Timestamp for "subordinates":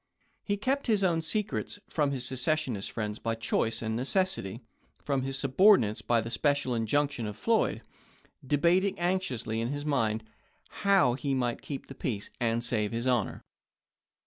5.37-6.01